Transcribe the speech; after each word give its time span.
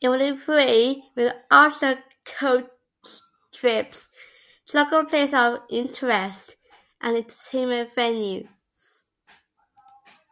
Evening 0.00 0.38
free, 0.38 1.08
with 1.14 1.34
optional 1.48 2.02
coach 2.24 2.66
trips 3.52 4.08
to 4.66 4.78
local 4.82 5.04
places 5.04 5.34
of 5.34 5.60
interest 5.70 6.56
and 7.00 7.16
entertainment 7.18 7.94
venues. 7.94 9.06